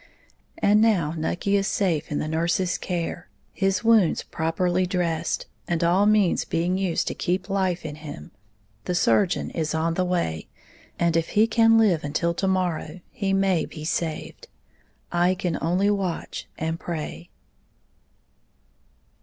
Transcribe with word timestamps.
And 0.57 0.81
now 0.81 1.13
Nucky 1.15 1.55
is 1.55 1.67
safe 1.67 2.11
in 2.11 2.17
the 2.17 2.27
nurse's 2.27 2.79
care, 2.79 3.29
his 3.53 3.83
wounds 3.83 4.23
properly 4.23 4.87
dressed, 4.87 5.45
and 5.67 5.83
all 5.83 6.07
means 6.07 6.43
being 6.43 6.75
used 6.75 7.05
to 7.07 7.13
keep 7.13 7.51
life 7.51 7.85
in 7.85 7.97
him, 7.97 8.31
the 8.85 8.95
surgeon 8.95 9.51
is 9.51 9.75
on 9.75 9.93
the 9.93 10.03
way, 10.03 10.47
and 10.97 11.15
if 11.15 11.29
he 11.37 11.45
can 11.45 11.77
live 11.77 12.03
until 12.03 12.33
to 12.33 12.47
morrow, 12.47 13.01
he 13.11 13.31
may 13.31 13.63
be 13.63 13.85
saved. 13.85 14.47
I 15.11 15.35
can 15.35 15.55
only 15.61 15.91
watch 15.91 16.47
and 16.57 16.79
pray. 16.79 17.29